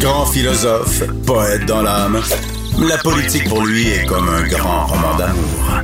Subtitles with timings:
[0.00, 2.20] Grand philosophe, poète dans l'âme,
[2.78, 5.82] la politique pour lui est comme un grand roman d'amour.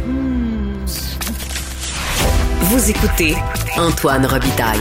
[2.60, 3.34] Vous écoutez
[3.76, 4.80] Antoine Robitaille,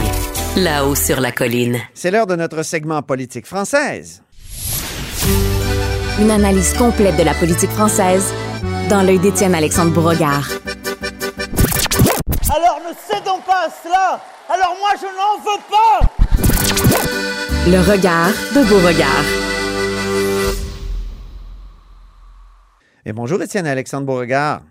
[0.56, 1.78] là-haut sur la colline.
[1.94, 4.22] C'est l'heure de notre segment politique française.
[6.20, 8.32] Une analyse complète de la politique française
[8.90, 10.48] dans l'œil d'Étienne Alexandre Bourregard.
[12.54, 16.12] Alors ne cédons pas à cela Alors moi je n'en veux pas
[16.74, 19.24] Le regard de Beauregard.
[23.04, 24.62] Et bonjour Étienne Alexandre Beauregard.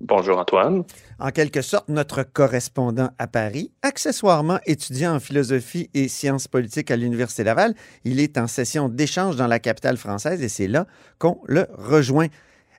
[0.00, 0.84] Bonjour Antoine.
[1.18, 6.96] En quelque sorte, notre correspondant à Paris, accessoirement étudiant en philosophie et sciences politiques à
[6.96, 10.86] l'Université Laval, il est en session d'échange dans la capitale française et c'est là
[11.18, 12.28] qu'on le rejoint.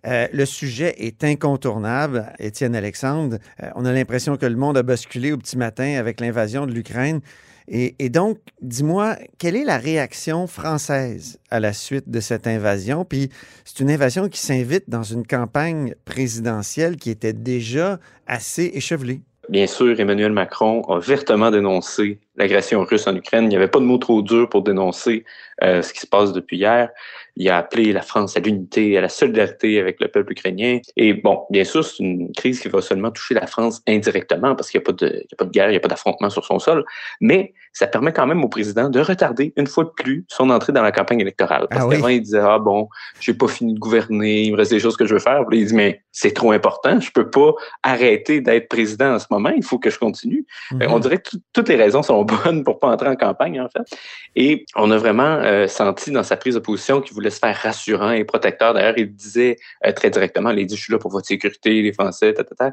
[0.08, 3.38] Euh, le sujet est incontournable, Étienne Alexandre.
[3.62, 6.72] Euh, on a l'impression que le monde a basculé au petit matin avec l'invasion de
[6.72, 7.22] l'Ukraine.
[7.68, 13.06] Et, donc, dis-moi, quelle est la réaction française à la suite de cette invasion?
[13.06, 13.30] Puis,
[13.64, 19.22] c'est une invasion qui s'invite dans une campagne présidentielle qui était déjà assez échevelée.
[19.50, 23.46] Bien sûr, Emmanuel Macron a vertement dénoncé l'agression russe en Ukraine.
[23.46, 25.26] Il n'y avait pas de mots trop durs pour dénoncer
[25.62, 26.90] euh, ce qui se passe depuis hier.
[27.36, 30.80] Il a appelé la France à l'unité, à la solidarité avec le peuple ukrainien.
[30.98, 34.70] Et bon, bien sûr, c'est une crise qui va seulement toucher la France indirectement parce
[34.70, 35.88] qu'il n'y a, pas de, il y a pas de guerre, il n'y a pas
[35.88, 36.86] d'affrontement sur son sol.
[37.22, 40.74] Mais ça permet quand même au président de retarder une fois de plus son entrée
[40.74, 41.68] dans la campagne électorale.
[41.70, 42.88] Parce ah qu'avant, il disait, ah bon,
[43.20, 45.44] j'ai pas fini de gouverner, il me reste des choses que je veux faire.
[45.50, 49.26] Puis il dit, mais c'est trop important, je peux pas arrêter d'être président en ce
[49.32, 50.46] moment, il faut que je continue.
[50.72, 50.88] Mm-hmm.
[50.90, 53.98] On dirait que toutes les raisons sont bonnes pour pas entrer en campagne, en fait.
[54.36, 57.56] Et on a vraiment euh, senti dans sa prise de position qu'il voulait se faire
[57.56, 58.74] rassurant et protecteur.
[58.74, 61.94] D'ailleurs, il disait euh, très directement, il dit, je suis là pour votre sécurité, les
[61.94, 62.72] Français, ta, ta, ta.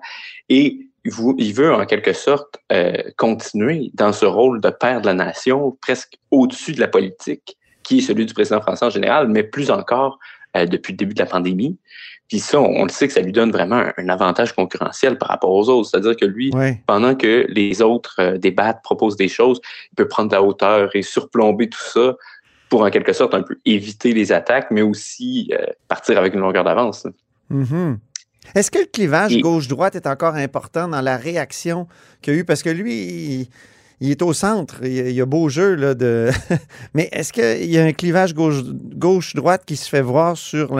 [0.48, 5.14] Et il veut en quelque sorte euh, continuer dans ce rôle de père de la
[5.14, 9.42] nation, presque au-dessus de la politique, qui est celui du président français en général, mais
[9.42, 10.18] plus encore
[10.56, 11.78] euh, depuis le début de la pandémie.
[12.28, 15.50] Puis ça, on, le sait que ça lui donne vraiment un, avantage concurrentiel par rapport
[15.50, 15.90] aux autres.
[15.90, 16.52] C'est-à-dire que lui,
[16.86, 19.60] pendant que les autres euh, débattent, proposent des choses,
[19.90, 22.14] il peut prendre de la hauteur et surplomber tout ça
[22.70, 26.40] pour en quelque sorte un peu éviter les attaques, mais aussi euh, partir avec une
[26.40, 27.06] longueur d'avance.
[27.52, 27.98] Mm-hmm.
[28.54, 31.86] Est-ce que le clivage gauche-droite est encore important dans la réaction
[32.22, 32.44] qu'il y a eu?
[32.44, 33.48] Parce que lui,
[34.00, 34.76] il, est au centre.
[34.82, 35.74] Il, y a beau jeu.
[35.74, 36.30] Là, de...
[36.94, 40.76] Mais est-ce qu'il y a un clivage gauche-droite qui se fait voir sur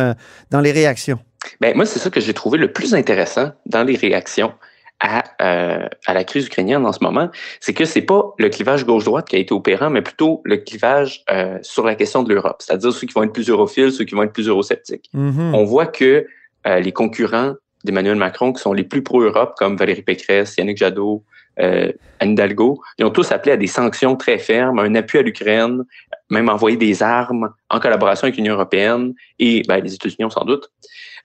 [0.50, 1.18] dans les réactions?
[1.60, 4.52] Bien, moi, c'est ça que j'ai trouvé le plus intéressant dans les réactions
[5.00, 7.30] à, euh, à la crise ukrainienne en ce moment,
[7.60, 11.24] c'est que c'est pas le clivage gauche-droite qui a été opérant, mais plutôt le clivage
[11.30, 14.14] euh, sur la question de l'Europe, c'est-à-dire ceux qui vont être plus europhiles, ceux qui
[14.14, 15.10] vont être plus eurosceptiques.
[15.14, 15.54] Mm-hmm.
[15.54, 16.26] On voit que
[16.66, 21.24] euh, les concurrents d'Emmanuel Macron, qui sont les plus pro-Europe, comme Valérie Pécresse, Yannick Jadot,
[21.58, 21.90] euh,
[22.20, 25.84] Anne Hidalgo, ils ont tous appelé à des sanctions très fermes, un appui à l'Ukraine,
[26.30, 30.70] même envoyer des armes en collaboration avec l'Union européenne et ben, les États-Unis, sans doute.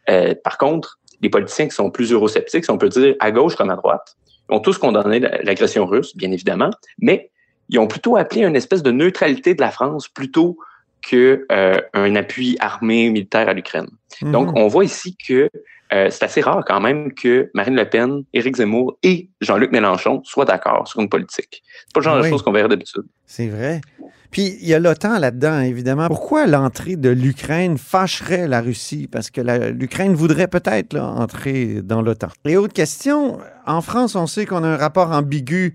[0.09, 3.55] Euh, par contre, les politiciens qui sont plus eurosceptiques, si on peut dire à gauche
[3.55, 4.15] comme à droite,
[4.49, 7.31] ont tous condamné l'agression russe, bien évidemment, mais
[7.69, 10.57] ils ont plutôt appelé à une espèce de neutralité de la France plutôt
[11.01, 13.89] qu'un euh, appui armé militaire à l'Ukraine.
[14.21, 14.31] Mhm.
[14.31, 15.49] Donc, on voit ici que
[15.93, 20.21] euh, c'est assez rare quand même que Marine Le Pen, Éric Zemmour et Jean-Luc Mélenchon
[20.23, 21.63] soient d'accord sur une politique.
[21.85, 23.03] C'est pas le genre de choses qu'on verrait d'habitude.
[23.25, 23.81] C'est vrai.
[24.31, 26.07] Puis il y a l'OTAN là-dedans, évidemment.
[26.07, 29.07] Pourquoi l'entrée de l'Ukraine fâcherait la Russie?
[29.11, 29.41] Parce que
[29.71, 32.29] l'Ukraine voudrait peut-être entrer dans l'OTAN.
[32.45, 35.73] Et autre question, en France, on sait qu'on a un rapport ambigu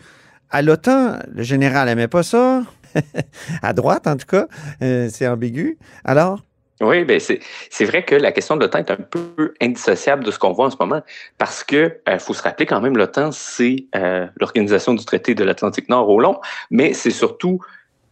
[0.51, 1.19] à l'OTAN.
[1.33, 2.63] Le général n'aimait pas ça.
[3.63, 4.47] à droite, en tout cas,
[4.83, 5.79] euh, c'est ambigu.
[6.05, 6.41] Alors?
[6.81, 10.39] Oui, ben c'est vrai que la question de l'OTAN est un peu indissociable de ce
[10.39, 11.03] qu'on voit en ce moment
[11.37, 15.45] parce que euh, faut se rappeler quand même l'OTAN c'est euh, l'organisation du traité de
[15.45, 16.41] l'Atlantique Nord au long,
[16.71, 17.61] mais c'est surtout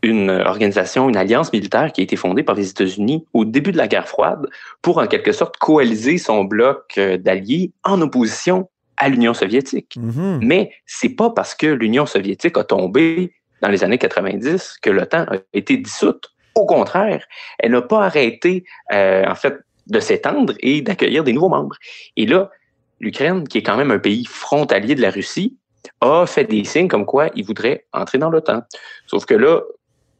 [0.03, 3.77] une organisation, une alliance militaire qui a été fondée par les États-Unis au début de
[3.77, 4.47] la guerre froide
[4.81, 9.97] pour en quelque sorte coaliser son bloc d'alliés en opposition à l'Union soviétique.
[9.97, 10.39] Mm-hmm.
[10.43, 13.33] Mais c'est pas parce que l'Union soviétique a tombé
[13.63, 16.33] dans les années 90 que l'OTAN a été dissoute.
[16.55, 17.25] Au contraire,
[17.59, 19.55] elle n'a pas arrêté, euh, en fait,
[19.87, 21.77] de s'étendre et d'accueillir des nouveaux membres.
[22.17, 22.51] Et là,
[23.01, 25.57] l'Ukraine, qui est quand même un pays frontalier de la Russie,
[26.01, 28.63] a fait des signes comme quoi il voudrait entrer dans l'OTAN.
[29.07, 29.61] Sauf que là,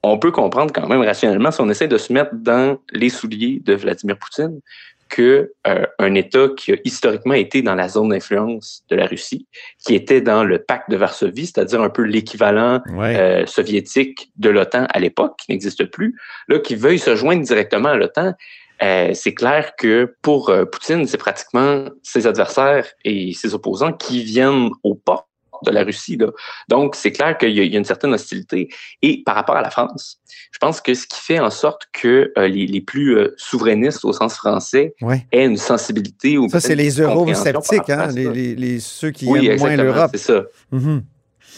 [0.03, 3.61] on peut comprendre quand même rationnellement, si on essaie de se mettre dans les souliers
[3.65, 4.61] de Vladimir Poutine,
[5.09, 9.47] que euh, un État qui a historiquement été dans la zone d'influence de la Russie,
[9.85, 14.87] qui était dans le pacte de Varsovie, c'est-à-dire un peu l'équivalent euh, soviétique de l'OTAN
[14.91, 16.15] à l'époque, qui n'existe plus,
[16.49, 18.35] là, qui veuille se joindre directement à l'OTAN,
[18.83, 24.71] euh, c'est clair que pour Poutine, c'est pratiquement ses adversaires et ses opposants qui viennent
[24.85, 25.28] aux portes
[25.65, 26.17] de la Russie.
[26.17, 26.29] Là.
[26.69, 28.69] Donc, c'est clair qu'il y, a une certaine hostilité.
[29.03, 30.21] Et par rapport à la France,
[30.53, 34.13] je pense que ce qui fait en sorte que euh, les, plus euh, souverainistes au
[34.13, 34.95] sens français
[35.33, 39.77] aient une sensibilité ou Ça, c'est les eurosceptiques, hein, les, les, ceux qui aiment moins
[39.77, 40.11] l'Europe.
[40.15, 40.43] c'est ça.
[40.73, 41.03] Mm-hmm.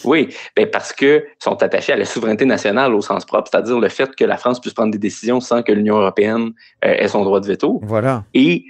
[0.03, 3.89] Oui, ben parce que sont attachés à la souveraineté nationale au sens propre, c'est-à-dire le
[3.89, 6.51] fait que la France puisse prendre des décisions sans que l'Union européenne
[6.83, 7.79] euh, ait son droit de veto.
[7.83, 8.23] Voilà.
[8.33, 8.65] Et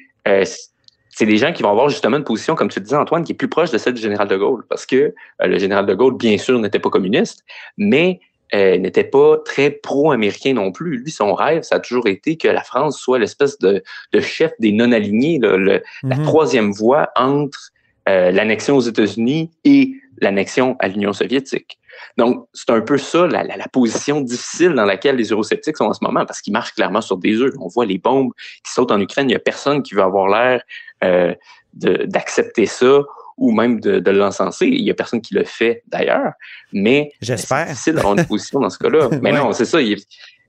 [1.11, 3.33] c'est des gens qui vont avoir justement une position, comme tu le disais, Antoine, qui
[3.33, 6.15] est plus proche de celle du général de Gaulle, parce que le général de Gaulle,
[6.15, 7.43] bien sûr, n'était pas communiste,
[7.77, 8.21] mais
[8.53, 10.97] euh, n'était pas très pro-américain non plus.
[10.97, 13.81] Lui, son rêve, ça a toujours été que la France soit l'espèce de,
[14.11, 16.23] de, chef des non-alignés, la mhm.
[16.23, 17.71] troisième voie entre
[18.09, 21.77] euh, l'annexion aux États-Unis et l'annexion à l'Union soviétique.
[22.17, 25.93] Donc, c'est un peu ça, la, la, position difficile dans laquelle les eurosceptiques sont en
[25.93, 27.53] ce moment, parce qu'ils marchent clairement sur des œufs.
[27.59, 28.31] On voit les bombes
[28.65, 29.27] qui sautent en Ukraine.
[29.27, 30.63] Il n'y a personne qui veut avoir l'air
[31.03, 31.33] euh,
[31.73, 33.01] d'accepter ça
[33.37, 34.67] ou même de, de l'encenser.
[34.67, 36.33] Il y a personne qui le fait d'ailleurs,
[36.71, 37.65] mais j'espère.
[37.65, 39.09] C'est difficile d'avoir une position dans ce cas-là.
[39.21, 39.81] Mais non, c'est ça.
[39.81, 39.97] Il,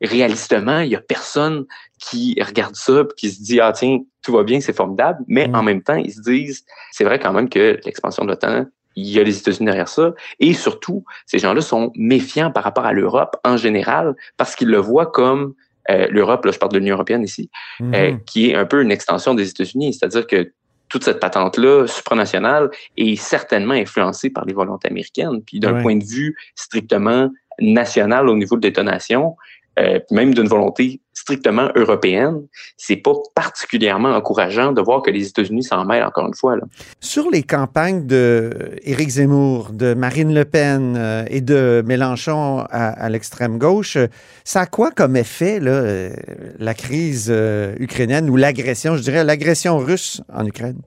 [0.03, 1.65] réalistement, il y a personne
[1.99, 5.21] qui regarde ça et qui se dit ah tiens tout va bien, c'est formidable.
[5.27, 5.55] Mais mm.
[5.55, 8.67] en même temps, ils se disent c'est vrai quand même que l'expansion de l'OTAN
[8.97, 10.15] il y a les États-Unis derrière ça.
[10.41, 14.79] Et surtout, ces gens-là sont méfiants par rapport à l'Europe en général parce qu'ils le
[14.79, 15.55] voient comme
[15.91, 17.51] euh, l'Europe, là, je parle de l'Union européenne ici,
[17.81, 18.25] euh, mm-hmm.
[18.25, 19.95] qui est un peu une extension des États-Unis.
[19.95, 20.53] C'est-à-dire que
[20.89, 25.43] toute cette patente-là supranationale est certainement influencée par les volontés américaines.
[25.43, 29.37] Puis d'un point de vue strictement national au niveau de détonation,
[29.79, 32.43] euh, même d'une volonté strictement européenne,
[32.77, 36.57] c'est pas particulièrement encourageant de voir que les États-Unis s'en mêlent encore une fois.
[36.57, 36.63] Là.
[37.01, 38.51] Sur les campagnes de
[38.83, 43.97] Éric Zemmour, de Marine Le Pen euh, et de Mélenchon à, l'extrême gauche,
[44.45, 46.11] ça a quoi comme effet là, euh,
[46.59, 47.33] la crise
[47.79, 50.83] ukrainienne ou l'agression, je dirais l'agression russe en Ukraine?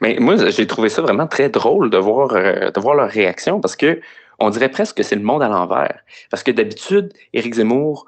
[0.00, 3.74] Mais moi, j'ai trouvé ça vraiment très drôle de voir, de voir leur réaction parce
[3.74, 4.00] que
[4.38, 6.00] on dirait presque que c'est le monde à l'envers.
[6.30, 8.06] Parce que d'habitude, Éric Zemmour,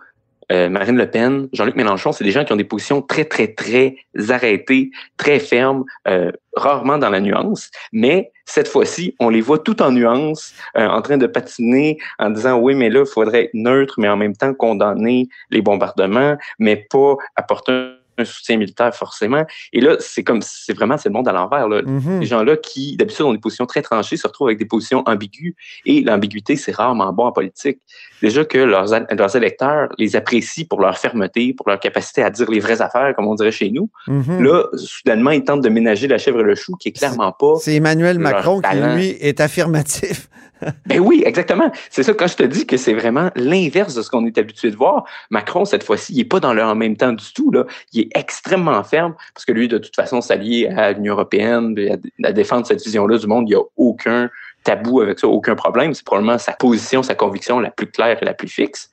[0.53, 3.49] euh, Marine Le Pen, Jean-Luc Mélenchon, c'est des gens qui ont des positions très, très,
[3.49, 3.97] très
[4.29, 7.71] arrêtées, très fermes, euh, rarement dans la nuance.
[7.93, 12.31] Mais cette fois-ci, on les voit tout en nuance, euh, en train de patiner, en
[12.31, 16.37] disant oui, mais là, il faudrait être neutre, mais en même temps condamner les bombardements,
[16.61, 19.45] mais pas apporter un soutien militaire forcément.
[19.73, 21.69] Et là, c'est comme c'est vraiment c'est le monde à l'envers.
[21.69, 21.83] Là.
[21.83, 22.21] Mm-hmm.
[22.21, 25.55] Les gens-là qui d'habitude ont des positions très tranchées se retrouvent avec des positions ambiguës.
[25.85, 27.79] Et l'ambiguïté, c'est rarement bon en politique.
[28.23, 32.51] Déjà que leurs, leurs électeurs les apprécient pour leur fermeté, pour leur capacité à dire
[32.51, 33.91] les vraies affaires, comme on dirait chez nous.
[34.09, 34.43] Mm-hmm.
[34.43, 37.55] Là, soudainement, ils tentent de ménager la chèvre et le chou, qui est clairement pas.
[37.61, 40.29] C'est Emmanuel Macron qui, lui, est affirmatif.
[40.87, 41.71] ben oui, exactement.
[41.91, 44.71] C'est ça, quand je te dis que c'est vraiment l'inverse de ce qu'on est habitué
[44.71, 47.51] de voir, Macron, cette fois-ci, il n'est pas dans le en même temps du tout.
[47.51, 47.65] Là.
[47.93, 51.77] Il est extrêmement ferme, parce que lui, de toute façon, s'allier à l'Union européenne,
[52.25, 54.31] à, défendre cette vision-là du monde, il n'y a aucun
[54.65, 55.95] tabou avec ça, aucun problème.
[55.95, 58.91] C'est probablement sa position, sa conviction la plus claire et la plus fixe.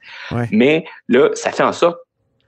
[0.52, 1.98] Mais là, ça fait en sorte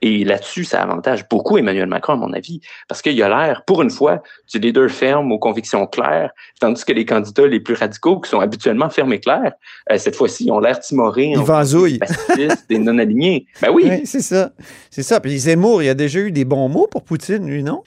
[0.05, 3.81] et là-dessus, ça avantage beaucoup Emmanuel Macron, à mon avis, parce qu'il a l'air, pour
[3.81, 4.21] une fois,
[4.53, 6.29] du leader ferme aux convictions claires,
[6.59, 9.53] tandis que les candidats les plus radicaux, qui sont habituellement fermes et clairs,
[9.91, 13.47] euh, cette fois-ci, ont l'air timorés, des pacifistes, des non-alignés.
[13.61, 14.05] Ben oui.
[14.05, 14.51] c'est ça.
[14.91, 15.19] C'est ça.
[15.19, 17.81] Puis Zemmour, il a déjà eu des bons mots pour Poutine, lui, non?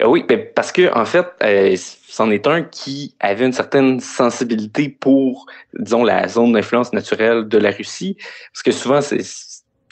[0.00, 1.76] Euh, oui, ben, parce que en fait, euh,
[2.08, 5.44] c'en est un qui avait une certaine sensibilité pour,
[5.78, 8.16] disons, la zone d'influence naturelle de la Russie,
[8.52, 9.20] parce que souvent, c'est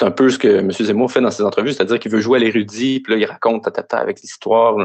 [0.00, 0.72] c'est un peu ce que M.
[0.72, 3.70] Zemmour fait dans ses entrevues, c'est-à-dire qu'il veut jouer à l'érudit, puis là, il raconte
[3.70, 4.76] ta, avec l'histoire.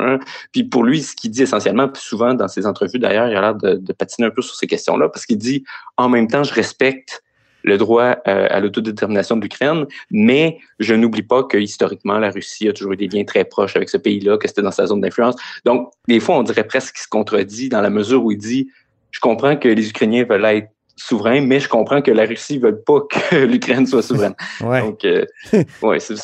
[0.51, 3.41] Puis pour lui, ce qu'il dit essentiellement, puis souvent dans ses entrevues d'ailleurs, il a
[3.41, 5.63] l'air de, patiner un peu sur ces questions-là, parce qu'il dit
[5.95, 7.23] en même temps, je respecte
[7.63, 12.67] le droit euh, à l'autodétermination de l'Ukraine, mais je n'oublie pas que historiquement, la Russie
[12.67, 14.99] a toujours eu des liens très proches avec ce pays-là, que c'était dans sa zone
[14.99, 15.35] d'influence.
[15.63, 18.69] Donc, des fois, on dirait presque qu'il se contredit dans la mesure où il dit,
[19.11, 22.67] je comprends que les Ukrainiens veulent être souverain, mais je comprends que la Russie ne
[22.67, 24.35] veut pas que l'Ukraine soit souveraine.
[24.61, 24.81] ouais.
[24.81, 25.25] Donc, euh,
[25.81, 26.15] ouais, c'est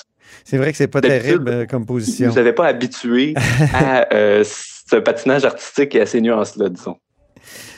[0.43, 2.29] c'est vrai que c'est pas terrible euh, comme position.
[2.29, 3.33] Vous n'avez pas habitué
[3.73, 6.97] à euh, ce patinage artistique et à ces nuances-là, disons.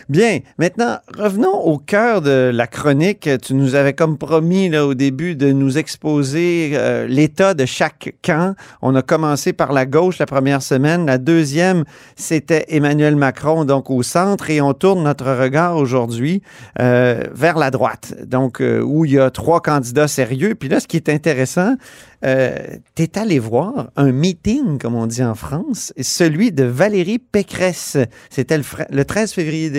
[0.10, 3.30] Bien, maintenant, revenons au cœur de la chronique.
[3.42, 8.16] Tu nous avais comme promis là, au début de nous exposer euh, l'état de chaque
[8.22, 8.56] camp.
[8.82, 11.06] On a commencé par la gauche la première semaine.
[11.06, 11.86] La deuxième,
[12.18, 14.50] c'était Emmanuel Macron, donc au centre.
[14.50, 16.42] Et on tourne notre regard aujourd'hui
[16.80, 20.56] euh, vers la droite, donc euh, où il y a trois candidats sérieux.
[20.56, 21.76] Puis là, ce qui est intéressant,
[22.26, 22.56] euh,
[22.96, 27.98] tu es allé voir un meeting, comme on dit en France, celui de Valérie Pécresse.
[28.30, 29.70] C'était le, 13 février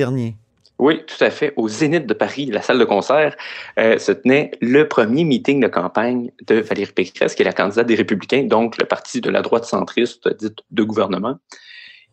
[0.79, 1.53] Oui, tout à fait.
[1.57, 3.37] Au Zénith de Paris, la salle de concert,
[3.79, 7.87] euh, se tenait le premier meeting de campagne de Valérie Pécresse, qui est la candidate
[7.87, 11.39] des Républicains, donc le parti de la droite centriste dite de gouvernement.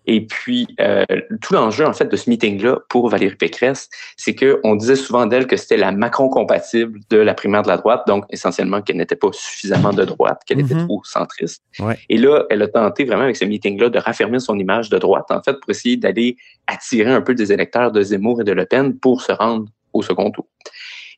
[0.08, 1.06] Et puis, euh,
[1.42, 5.46] tout l'enjeu, en fait, de ce meeting-là pour Valérie Pécresse, c'est qu'on disait souvent d'elle
[5.46, 9.30] que c'était la Macron-compatible de la primaire de la droite, donc essentiellement qu'elle n'était pas
[9.32, 10.86] suffisamment de droite, qu'elle était Mhm.
[10.88, 11.64] trop centriste.
[11.80, 12.00] Ouais.
[12.10, 15.26] Et là, elle a tenté vraiment avec ce meeting-là de raffermir son image de droite,
[15.30, 16.36] en fait, pour essayer d'aller
[16.68, 20.02] attirer un peu des électeurs de Zemmour et de Le Pen pour se rendre au
[20.02, 20.48] second tour.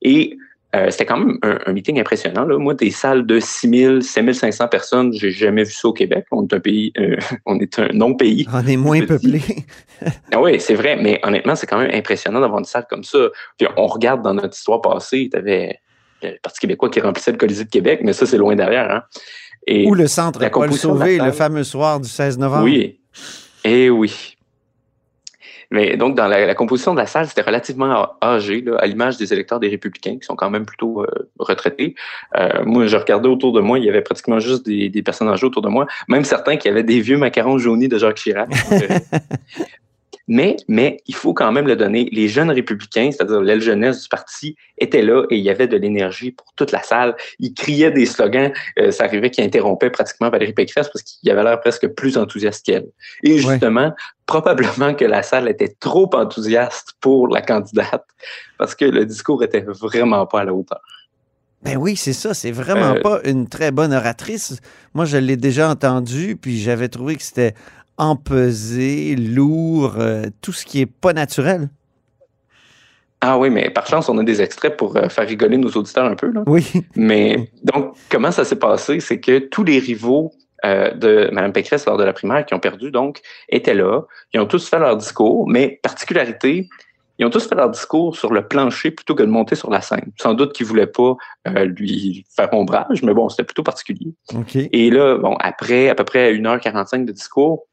[0.02, 0.38] Et
[0.76, 2.46] euh, c'était quand même un, un meeting impressionnant.
[2.46, 2.58] Là.
[2.58, 6.26] Moi, des salles de 6 000, 7 500 personnes, j'ai jamais vu ça au Québec.
[6.32, 8.48] On est un pays, euh, on est un non-pays.
[8.52, 9.42] On est moins peuplé.
[10.34, 13.30] Ah oui, c'est vrai, mais honnêtement, c'est quand même impressionnant d'avoir une salle comme ça.
[13.58, 15.80] Puis on regarde dans notre histoire passée, tu avais
[16.22, 18.92] le Parti québécois qui remplissait le Colisée de Québec, mais ça, c'est loin derrière.
[18.92, 19.04] Hein?
[19.66, 22.66] Et Ou le centre la Paul Sauvé, le fameux soir du 16 novembre.
[22.66, 23.00] Oui.
[23.64, 24.33] Et oui.
[25.74, 29.18] Mais donc, dans la, la composition de la salle, c'était relativement âgé, là, à l'image
[29.18, 31.96] des électeurs des Républicains, qui sont quand même plutôt euh, retraités.
[32.38, 35.30] Euh, moi, je regardais autour de moi, il y avait pratiquement juste des, des personnes
[35.30, 38.50] âgées autour de moi, même certains qui avaient des vieux macarons jaunis de Jacques Chirac.
[40.28, 42.08] Mais, mais il faut quand même le donner.
[42.14, 45.76] Les jeunes républicains, c'est-à-dire l'aile jeunesse du parti, étaient là et il y avait de
[45.76, 47.16] l'énergie pour toute la salle.
[47.40, 48.54] Ils criaient des slogans.
[48.80, 52.66] Euh, ça arrivait qu'ils interrompaient pratiquement Valérie Pécresse parce qu'il avait l'air presque plus enthousiaste
[52.66, 52.86] qu'elle.
[53.24, 53.92] Et justement,
[54.26, 58.06] probablement que la salle était trop enthousiaste pour la candidate
[58.58, 60.80] parce que le discours était vraiment pas à la hauteur.
[61.64, 62.34] Ben oui, c'est ça.
[62.34, 64.58] C'est vraiment Euh, pas une très bonne oratrice.
[64.94, 67.54] Moi, je l'ai déjà entendu, puis j'avais trouvé que c'était
[67.98, 71.70] empesé, lourd, euh, tout ce qui est pas naturel.
[73.26, 76.06] Ah oui, mais par chance, on a des extraits pour euh, faire rigoler nos auditeurs
[76.06, 76.30] un peu.
[76.30, 76.44] Là.
[76.46, 76.66] Oui.
[76.96, 79.00] Mais donc, comment ça s'est passé?
[79.00, 80.34] C'est que tous les rivaux
[80.66, 84.02] euh, de Mme Pécresse lors de la primaire qui ont perdu, donc, étaient là.
[84.34, 86.68] Ils ont tous fait leur discours, mais particularité,
[87.18, 89.80] ils ont tous fait leur discours sur le plancher plutôt que de monter sur la
[89.80, 90.12] scène.
[90.20, 91.16] Sans doute qu'ils voulaient pas
[91.48, 94.14] euh, lui faire ombrage, mais bon, c'était plutôt particulier.
[94.36, 94.56] OK.
[94.56, 97.68] Et là, bon, après à peu près 1h45 de discours,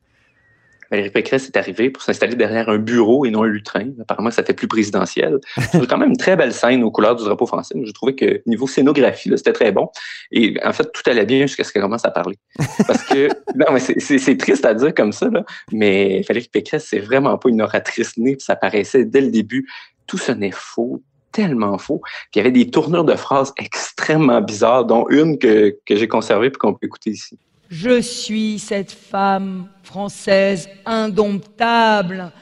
[0.91, 3.89] Valérie Pécresse est arrivée pour s'installer derrière un bureau et non un lutrin.
[4.01, 5.39] Apparemment, ça fait plus présidentiel.
[5.73, 7.75] C'est quand même une très belle scène aux couleurs du drapeau français.
[7.83, 9.89] J'ai trouvé que niveau scénographie, là, c'était très bon.
[10.33, 12.39] Et en fait, tout allait bien jusqu'à ce qu'elle commence à parler.
[12.87, 16.99] Parce que, non, mais c'est- triste à dire comme ça, là, mais Valérie Pécresse, c'est
[16.99, 18.37] vraiment pas une oratrice née.
[18.37, 19.69] puis Ça paraissait dès le début.
[20.07, 22.01] Tout sonnait faux tellement faux
[22.33, 26.49] qu'il y avait des tournures de phrases extrêmement bizarres, dont une que, que j'ai conservée
[26.49, 27.39] et qu'on peut écouter ici.
[27.71, 32.33] Je suis cette femme française indomptable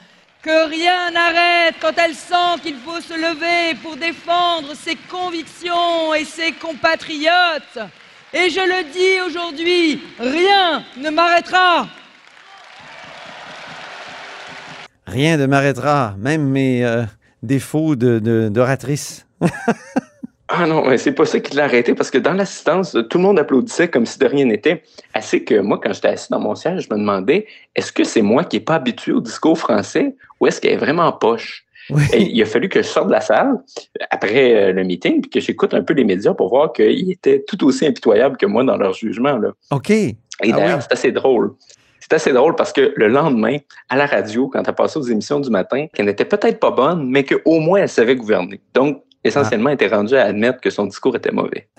[0.43, 6.25] que rien n'arrête quand elle sent qu'il faut se lever pour défendre ses convictions et
[6.25, 7.79] ses compatriotes.
[8.33, 11.87] Et je le dis aujourd'hui, rien ne m'arrêtera.
[15.07, 17.05] Rien ne m'arrêtera, même mes euh,
[17.43, 19.27] défauts de- d'oratrice.
[20.51, 23.25] Ah non, mais c'est pas ça qui l'a arrêté parce que dans l'assistance, tout le
[23.25, 24.83] monde applaudissait comme si de rien n'était.
[25.13, 28.23] Assez que moi, quand j'étais assis dans mon siège, je me demandais est-ce que c'est
[28.23, 31.67] moi qui n'ai pas habitué au discours français ou est-ce qu'elle est vraiment poche?
[31.91, 32.03] Oui.
[32.13, 33.63] Et il a fallu que je sorte de la salle
[34.11, 37.45] après euh, le meeting puis que j'écoute un peu les médias pour voir qu'ils étaient
[37.47, 39.37] tout aussi impitoyables que moi dans leur jugement.
[39.37, 39.51] Là.
[39.71, 39.91] OK.
[39.91, 40.83] Et Ah d'ailleurs, oui.
[40.83, 41.55] c'est assez drôle.
[42.01, 43.59] C'est assez drôle parce que le lendemain,
[43.91, 47.07] à la radio, quand elle passé aux émissions du matin, qu'elle n'était peut-être pas bonne,
[47.09, 48.61] mais qu'au moins elle savait gouverner.
[48.73, 51.69] Donc, essentiellement, elle était rendue à admettre que son discours était mauvais.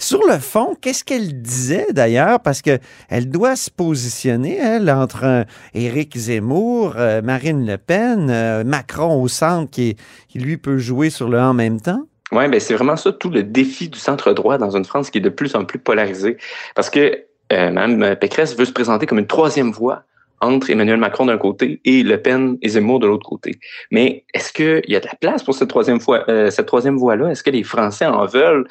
[0.00, 2.40] Sur le fond, qu'est-ce qu'elle disait d'ailleurs?
[2.40, 5.44] Parce qu'elle doit se positionner, elle, entre
[5.74, 9.96] Éric Zemmour, euh, Marine Le Pen, euh, Macron au centre qui,
[10.28, 12.02] qui, lui, peut jouer sur le en même temps.
[12.30, 15.18] Oui, ben c'est vraiment ça tout le défi du centre droit dans une France qui
[15.18, 16.36] est de plus en plus polarisée.
[16.74, 20.04] Parce que euh, Mme Pécresse veut se présenter comme une troisième voie
[20.40, 23.58] entre Emmanuel Macron d'un côté et Le Pen et Zemmour de l'autre côté.
[23.90, 26.96] Mais est-ce qu'il y a de la place pour cette troisième fois, euh, cette troisième
[26.96, 27.30] voie-là?
[27.30, 28.68] Est-ce que les Français en veulent?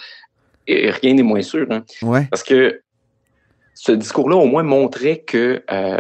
[0.68, 1.66] Et rien n'est moins sûr.
[1.70, 1.84] Hein?
[2.02, 2.28] Ouais.
[2.30, 2.82] Parce que
[3.74, 6.00] ce discours-là, au moins, montrait que euh,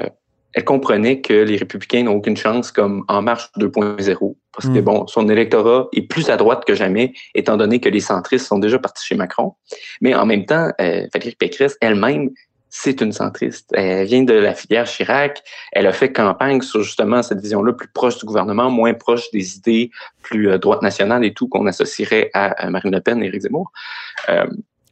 [0.54, 4.36] elle comprenait que les républicains n'ont aucune chance comme En Marche 2.0.
[4.52, 4.82] Parce que, Mm.
[4.82, 8.58] bon, son électorat est plus à droite que jamais, étant donné que les centristes sont
[8.58, 9.54] déjà partis chez Macron.
[10.02, 12.32] Mais en même temps, euh, Valérie Pécresse elle-même,
[12.79, 13.72] c'est une centriste.
[13.74, 15.41] Elle vient de la filière Chirac.
[15.72, 19.57] Elle a fait campagne sur justement cette vision-là plus proche du gouvernement, moins proche des
[19.57, 19.89] idées
[20.22, 23.41] plus euh, droite nationale et tout qu'on associerait à, à Marine Le Pen et Éric
[23.41, 23.72] Zemmour.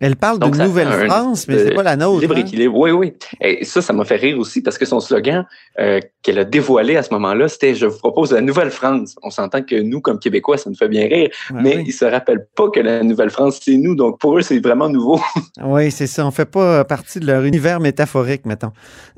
[0.01, 1.95] Euh, Elle parle Donc, d'une ça fait nouvelle un- France, mais c'est euh, pas la
[1.95, 2.19] nôtre.
[2.21, 2.39] Libre hein?
[2.39, 3.13] équilibre, oui, oui.
[3.41, 5.45] Et ça, ça m'a fait rire aussi parce que son slogan
[5.79, 9.15] euh, qu'elle a dévoilé à ce moment-là, c'était Je vous propose la Nouvelle France.
[9.23, 11.83] On s'entend que nous, comme Québécois, ça nous fait bien rire, mais oui.
[11.87, 13.95] ils se rappellent pas que la Nouvelle France, c'est nous.
[13.95, 15.19] Donc pour eux, c'est vraiment nouveau.
[15.63, 16.25] Oui, c'est ça.
[16.27, 18.71] On fait pas partie de leur univers métaphorique, mettons.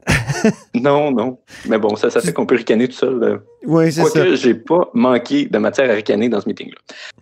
[0.74, 1.40] non, non.
[1.68, 3.20] Mais bon, ça, ça fait qu'on peut ricaner tout seul.
[3.20, 3.38] là.
[3.66, 4.36] Oui, c'est ça.
[4.36, 6.78] J'ai pas manqué de matière à ricaner dans ce meeting-là.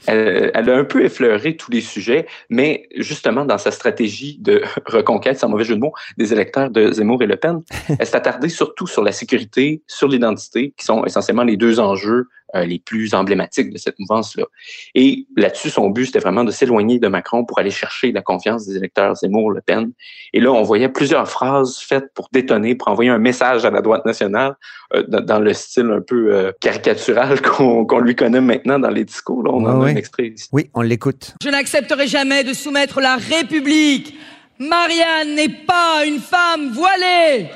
[0.07, 4.61] Elle, elle, a un peu effleuré tous les sujets, mais justement, dans sa stratégie de
[4.85, 7.61] reconquête, sans mauvais jeu de mots, des électeurs de Zemmour et Le Pen,
[7.99, 12.27] elle s'est attardée surtout sur la sécurité, sur l'identité, qui sont essentiellement les deux enjeux
[12.44, 14.45] euh, les plus emblématiques de cette mouvance-là.
[14.93, 18.65] Et là-dessus, son but, c'était vraiment de s'éloigner de Macron pour aller chercher la confiance
[18.67, 19.91] des électeurs Zemmour-Le Pen.
[20.33, 23.81] Et là, on voyait plusieurs phrases faites pour détonner, pour envoyer un message à la
[23.81, 24.55] droite nationale
[24.93, 29.03] euh, dans le style un peu euh, caricatural qu'on qu lui connaît maintenant dans les
[29.03, 29.43] discours.
[29.43, 29.91] Là, on Ah en a oui.
[29.91, 30.47] un extrait ici.
[30.51, 31.35] Oui, on l'écoute.
[31.43, 34.15] Je n'accepterai jamais de soumettre la République.
[34.59, 37.47] Marianne n'est pas une femme voilée.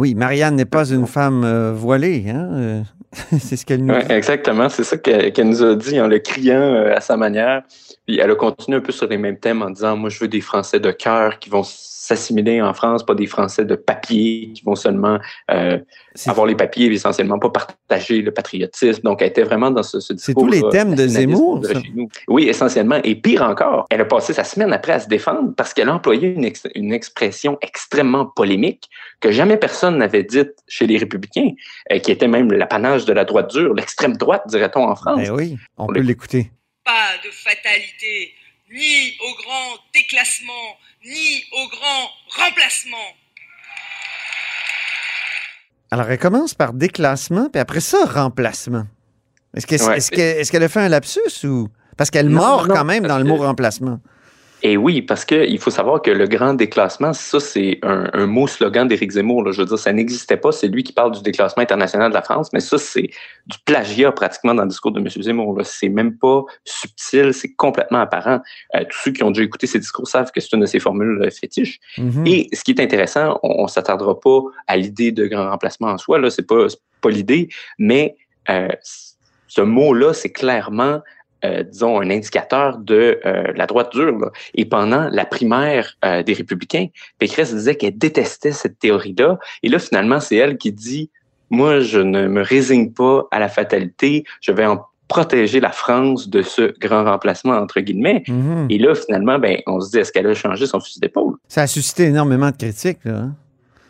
[0.00, 2.24] Oui, Marianne n'est pas une femme euh, voilée.
[2.28, 2.48] Hein?
[2.54, 2.82] euh,
[3.38, 4.12] c'est ce qu'elle nous Ouais, dit.
[4.12, 7.62] exactement, c'est ça qu'elle nous a dit en le criant euh, à sa manière.
[8.06, 10.28] Puis elle a continué un peu sur les mêmes thèmes en disant Moi, je veux
[10.28, 14.62] des Français de cœur qui vont s'assimiler en France, pas des Français de papier qui
[14.64, 15.18] vont seulement
[15.50, 15.78] euh,
[16.26, 19.02] avoir les papiers, mais essentiellement pas partager le patriotisme.
[19.04, 20.44] Donc, elle était vraiment dans ce, ce C'est discours.
[20.46, 21.74] tous les thèmes de Zemmour, de ça.
[21.80, 22.08] chez nous.
[22.26, 22.98] Oui, essentiellement.
[23.04, 25.94] Et pire encore, elle a passé sa semaine après à se défendre parce qu'elle a
[25.94, 28.88] employé une, ex- une expression extrêmement polémique
[29.20, 31.50] que jamais personne n'avait dite chez les Républicains,
[31.92, 35.20] euh, qui était même l'apanage de la droite dure, l'extrême droite, dirait-on en France.
[35.20, 36.50] Ben oui, on On peut l'écouter.
[36.84, 38.32] Pas de fatalité,
[38.72, 42.08] ni au grand déclassement, ni au grand
[42.44, 42.96] remplacement.
[45.90, 48.84] Alors, elle commence par déclassement, puis après ça, remplacement.
[49.54, 50.46] Est-ce Ouais.
[50.48, 51.68] qu'elle a fait un lapsus ou?
[51.96, 53.98] Parce qu'elle mord non, quand même dans le mot remplacement.
[54.62, 58.26] Et oui, parce que il faut savoir que le grand déclassement, ça, c'est un, un
[58.26, 59.44] mot slogan d'Éric Zemmour.
[59.44, 59.52] Là.
[59.52, 60.52] Je veux dire, ça n'existait pas.
[60.52, 63.10] C'est lui qui parle du déclassement international de la France, mais ça, c'est
[63.46, 65.08] du plagiat pratiquement dans le discours de M.
[65.08, 65.58] Zemmour.
[65.64, 68.40] C'est même pas subtil, c'est complètement apparent.
[68.74, 70.80] Euh, tous ceux qui ont déjà écouté ses discours savent que c'est une de ses
[70.80, 71.78] formules euh, fétiches.
[71.98, 72.26] Mhm.
[72.26, 75.98] Et ce qui est intéressant, on, on s'attardera pas à l'idée de grand remplacement en
[75.98, 76.66] soi, là, c'est pas,
[77.00, 77.48] pas l'idée,
[77.78, 78.16] mais
[78.48, 78.68] euh,
[79.48, 81.00] ce mot-là, c'est clairement,
[81.44, 84.18] euh, disons, un indicateur de euh, la droite dure.
[84.18, 84.30] là.
[84.54, 86.86] Et pendant la primaire euh, des Républicains,
[87.18, 89.38] Pécresse disait qu'elle détestait cette théorie-là.
[89.62, 91.10] Et là, finalement, c'est elle qui dit,
[91.50, 96.28] moi, je ne me résigne pas à la fatalité, je vais en protéger la France
[96.28, 98.22] de ce grand remplacement, entre guillemets.
[98.28, 98.68] Mhm.
[98.70, 101.34] Et là, finalement, ben, on se dit, est-ce qu'elle a changé son fusil d'épaule?
[101.48, 103.04] Ça a suscité énormément de critiques.
[103.04, 103.34] Là, hein?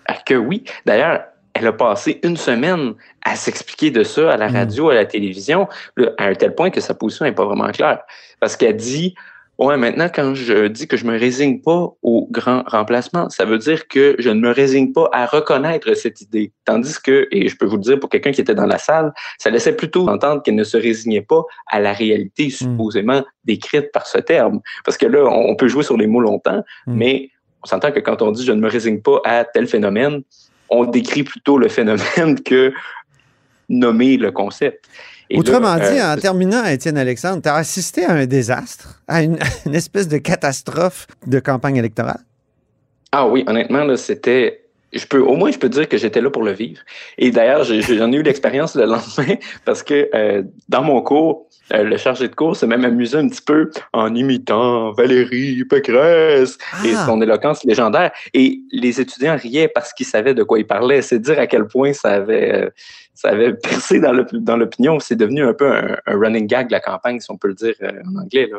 [0.07, 0.65] Ah, Que oui.
[0.87, 1.21] D'ailleurs,
[1.55, 4.55] elle a passé une semaine à s'expliquer de ça à la Mm.
[4.57, 5.69] radio, à la télévision,
[6.19, 8.01] à un tel point que sa position n'est pas vraiment claire.
[8.41, 9.15] Parce qu'elle dit,
[9.59, 13.59] ouais, maintenant, quand je dis que je me résigne pas au grand remplacement, ça veut
[13.59, 16.53] dire que je ne me résigne pas à reconnaître cette idée.
[16.65, 19.13] Tandis que, et je peux vous le dire pour quelqu'un qui était dans la salle,
[19.37, 24.07] ça laissait plutôt entendre qu'elle ne se résignait pas à la réalité supposément décrite par
[24.07, 24.61] ce terme.
[24.85, 26.95] Parce que là, on on peut jouer sur les mots longtemps, Mm.
[26.95, 27.31] mais
[27.63, 30.23] on s'entend que quand on dit je ne me résigne pas à tel phénomène,
[30.71, 32.73] on décrit plutôt le phénomène que
[33.69, 34.87] nommer le concept.
[35.29, 39.01] Et là, Autrement dit, euh, en terminant, Étienne Alexandre, tu as assisté à un désastre,
[39.07, 42.25] à une, une espèce de catastrophe de campagne électorale?
[43.13, 44.60] Ah oui, honnêtement, là, c'était.
[44.93, 46.81] Je peux, au moins, je peux dire que j'étais là pour le vivre.
[47.19, 51.85] Et d'ailleurs, j'en ai eu l'expérience le lendemain parce que euh, dans mon cours, euh,
[51.85, 56.93] le chargé de cours s'est même amusé un petit peu en imitant Valérie Pécresse et
[56.97, 57.07] Ah!
[57.07, 58.11] son éloquence légendaire.
[58.35, 61.03] Et les étudiants riaient parce qu'ils savaient de quoi ils parlaient.
[61.03, 62.71] C'est dire à quel point ça avait, euh,
[63.15, 64.99] ça avait percé dans l'op- dans l'opinion.
[64.99, 67.55] C'est devenu un peu un, un running gag de la campagne, si on peut le
[67.55, 68.49] dire euh, en anglais.
[68.51, 68.59] Là.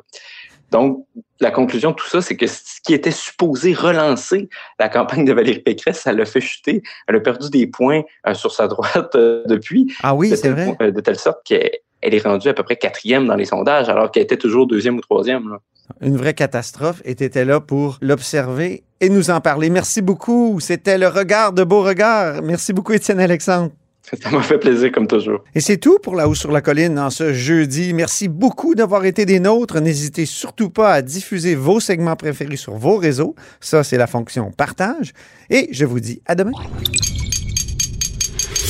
[0.71, 1.05] Donc,
[1.41, 4.47] la conclusion de tout ça, c'est que ce qui était supposé relancer
[4.79, 6.81] la campagne de Valérie Pécresse, ça l'a fait chuter.
[7.07, 10.49] Elle a perdu des points euh, sur sa droite euh, depuis, Ah oui, de, c'est
[10.49, 10.65] vrai.
[10.65, 11.69] point- euh, de telle sorte qu'elle
[12.03, 14.97] elle est rendue à peu près quatrième dans les sondages, alors qu'elle était toujours deuxième
[14.97, 15.49] ou troisième.
[15.49, 15.59] là.
[15.99, 19.69] Une vraie catastrophe et tu étais là pour l'observer et nous en parler.
[19.69, 20.59] Merci beaucoup.
[20.61, 22.41] C'était le regard de Beauregard.
[22.41, 23.71] Merci beaucoup, Étienne Alexandre.
[24.21, 25.43] Ça m'a fait plaisir, comme toujours.
[25.55, 27.93] Et c'est tout pour La Haut sur la Colline en ce jeudi.
[27.93, 29.79] Merci beaucoup d'avoir été des nôtres.
[29.79, 33.35] N'hésitez surtout pas à diffuser vos segments préférés sur vos réseaux.
[33.59, 35.13] Ça, c'est la fonction partage.
[35.49, 36.51] Et je vous dis à demain.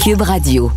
[0.04, 0.72] Cube Radio.